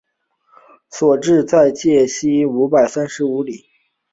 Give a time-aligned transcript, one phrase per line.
[0.89, 3.67] 治所在戎州西五百三十五里。